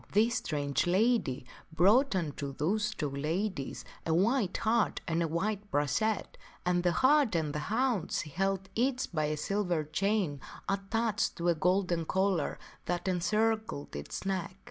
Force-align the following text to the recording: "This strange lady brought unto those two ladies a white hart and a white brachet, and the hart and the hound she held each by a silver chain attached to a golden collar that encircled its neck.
"This 0.13 0.33
strange 0.37 0.87
lady 0.87 1.45
brought 1.71 2.15
unto 2.15 2.53
those 2.53 2.89
two 2.89 3.11
ladies 3.11 3.85
a 4.03 4.15
white 4.15 4.57
hart 4.57 4.99
and 5.07 5.21
a 5.21 5.27
white 5.27 5.69
brachet, 5.69 6.39
and 6.65 6.81
the 6.81 6.91
hart 6.91 7.35
and 7.35 7.53
the 7.53 7.59
hound 7.69 8.11
she 8.11 8.31
held 8.31 8.67
each 8.73 9.11
by 9.13 9.25
a 9.25 9.37
silver 9.37 9.83
chain 9.83 10.41
attached 10.67 11.35
to 11.35 11.49
a 11.49 11.53
golden 11.53 12.05
collar 12.05 12.57
that 12.85 13.07
encircled 13.07 13.95
its 13.95 14.25
neck. 14.25 14.55